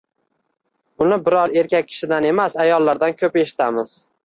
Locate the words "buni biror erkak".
1.01-1.87